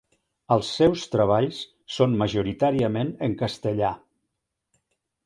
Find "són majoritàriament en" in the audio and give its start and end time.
1.97-3.37